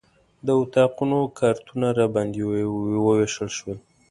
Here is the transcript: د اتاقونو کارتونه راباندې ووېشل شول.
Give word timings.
د 0.45 0.47
اتاقونو 0.63 1.19
کارتونه 1.39 1.87
راباندې 1.99 2.41
ووېشل 3.03 3.49
شول. 3.57 3.77